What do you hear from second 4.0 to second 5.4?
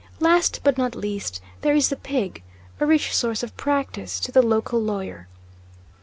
to the local lawyer.